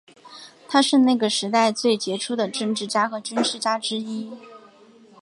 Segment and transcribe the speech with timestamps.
[0.67, 4.31] 他是那个时代最杰出的政治家和军事家之一。